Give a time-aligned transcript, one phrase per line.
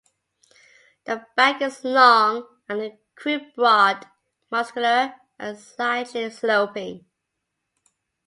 [1.05, 4.03] The back is long and the croup broad,
[4.49, 7.05] muscular and slightly sloping.